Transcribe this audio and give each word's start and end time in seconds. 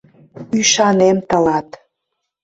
Ӱшанем 0.57 1.17
тылат... 1.29 1.69